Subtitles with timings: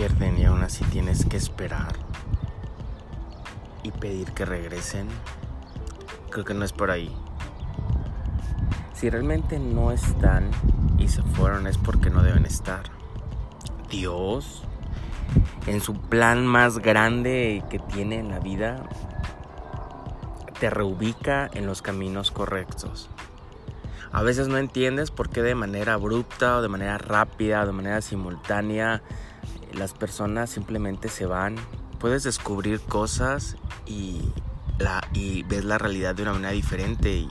[0.00, 1.92] pierden y aún así tienes que esperar
[3.82, 5.06] y pedir que regresen,
[6.30, 7.14] creo que no es por ahí.
[8.94, 10.48] Si realmente no están
[10.96, 12.84] y se fueron es porque no deben estar.
[13.90, 14.62] Dios,
[15.66, 18.88] en su plan más grande que tiene en la vida,
[20.60, 23.10] te reubica en los caminos correctos.
[24.12, 27.72] A veces no entiendes por qué de manera abrupta o de manera rápida o de
[27.72, 29.02] manera simultánea
[29.74, 31.56] las personas simplemente se van.
[31.98, 34.20] Puedes descubrir cosas y,
[34.78, 35.00] la,
[35.46, 37.28] ves la realidad de una manera diferente y,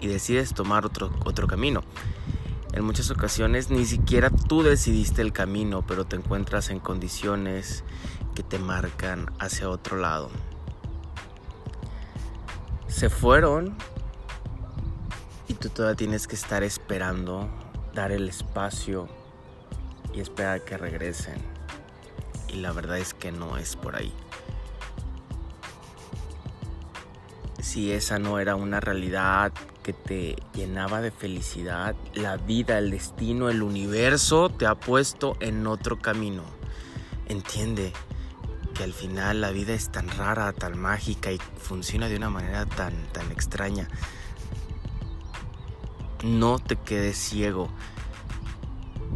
[0.00, 1.82] decides tomar otro, otro camino.
[2.72, 7.84] En muchas ocasiones ni siquiera tú decidiste el camino, pero te encuentras en condiciones
[8.34, 10.30] que te marcan hacia otro lado.
[12.86, 13.76] Se fueron
[15.58, 17.48] tú todavía tienes que estar esperando,
[17.92, 19.08] dar el espacio
[20.14, 21.36] y esperar que regresen.
[22.48, 24.12] Y la verdad es que no es por ahí.
[27.60, 33.50] Si esa no era una realidad que te llenaba de felicidad, la vida, el destino,
[33.50, 36.44] el universo te ha puesto en otro camino.
[37.26, 37.92] Entiende
[38.74, 42.64] que al final la vida es tan rara, tan mágica y funciona de una manera
[42.64, 43.88] tan, tan extraña
[46.24, 47.68] no te quedes ciego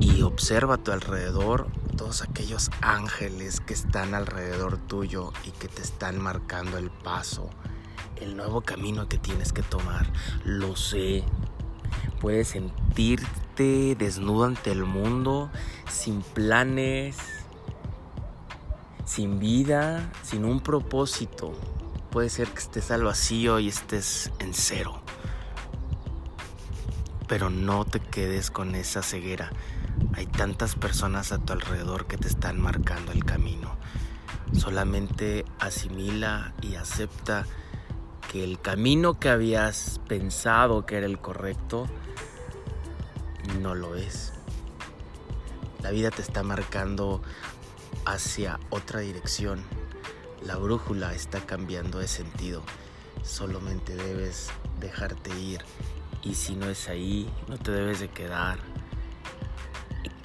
[0.00, 5.82] y observa a tu alrededor todos aquellos ángeles que están alrededor tuyo y que te
[5.82, 7.50] están marcando el paso,
[8.16, 10.10] el nuevo camino que tienes que tomar.
[10.44, 11.24] Lo sé.
[12.20, 15.50] Puedes sentirte desnudo ante el mundo,
[15.90, 17.16] sin planes,
[19.04, 21.52] sin vida, sin un propósito.
[22.10, 25.00] Puede ser que estés al vacío y estés en cero
[27.28, 29.50] pero no te quedes con esa ceguera.
[30.14, 33.76] Hay tantas personas a tu alrededor que te están marcando el camino.
[34.52, 37.46] Solamente asimila y acepta
[38.32, 41.86] que el camino que habías pensado que era el correcto
[43.60, 44.32] no lo es.
[45.82, 47.22] La vida te está marcando
[48.06, 49.62] hacia otra dirección.
[50.42, 52.62] La brújula está cambiando de sentido.
[53.22, 54.48] Solamente debes
[54.80, 55.62] dejarte ir
[56.22, 58.58] y si no es ahí, no te debes de quedar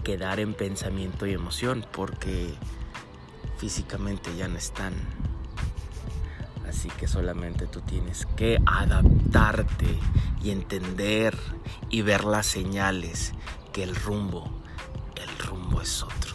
[0.04, 2.54] quedar en pensamiento y emoción porque
[3.58, 4.94] físicamente ya no están.
[6.68, 9.88] Así que solamente tú tienes que adaptarte
[10.44, 11.38] y entender
[11.90, 13.34] y ver las señales
[13.72, 14.50] que el rumbo,
[15.16, 16.33] el rumbo es otro.